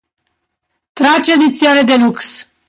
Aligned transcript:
Tracce 0.95 1.33
Edizione 1.33 1.83
Deluxe 1.83 2.47